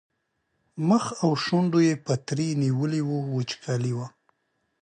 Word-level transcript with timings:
مخ 0.87 1.03
او 1.23 1.29
شونډو 1.43 1.79
یې 1.87 1.93
پترکي 2.05 2.49
نیولي 2.63 3.01
وو 3.05 3.19
وچکالي 3.35 3.93
وه. 3.97 4.07